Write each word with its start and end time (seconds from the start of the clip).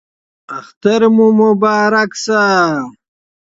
اختر 0.59 1.01
مو 1.15 1.27
مبارک 1.39 2.11
شه 2.23 2.35